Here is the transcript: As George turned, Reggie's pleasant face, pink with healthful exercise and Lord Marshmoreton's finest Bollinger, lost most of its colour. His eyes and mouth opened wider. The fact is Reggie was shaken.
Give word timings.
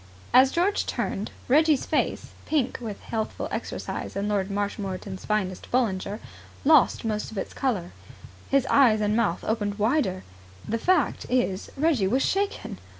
As 0.33 0.51
George 0.51 0.87
turned, 0.87 1.29
Reggie's 1.47 1.85
pleasant 1.85 2.19
face, 2.21 2.31
pink 2.47 2.79
with 2.81 3.01
healthful 3.01 3.47
exercise 3.51 4.15
and 4.15 4.27
Lord 4.27 4.49
Marshmoreton's 4.49 5.25
finest 5.25 5.69
Bollinger, 5.69 6.17
lost 6.65 7.05
most 7.05 7.29
of 7.29 7.37
its 7.37 7.53
colour. 7.53 7.91
His 8.49 8.65
eyes 8.71 8.99
and 8.99 9.15
mouth 9.15 9.43
opened 9.43 9.77
wider. 9.77 10.23
The 10.67 10.79
fact 10.79 11.27
is 11.29 11.69
Reggie 11.77 12.07
was 12.07 12.23
shaken. 12.25 12.79